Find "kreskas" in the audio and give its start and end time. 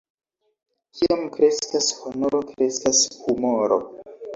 1.37-1.93, 2.51-3.07